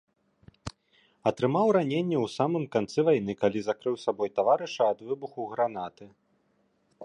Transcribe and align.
Атрымаў 1.31 1.67
раненні 1.77 2.17
ў 2.23 2.33
самым 2.37 2.65
канцы 2.75 2.99
вайны, 3.09 3.31
калі 3.43 3.59
закрыў 3.69 3.95
сабой 4.07 4.29
таварыша 4.39 4.83
ад 4.95 4.99
выбуху 5.11 5.41
гранаты. 5.53 6.05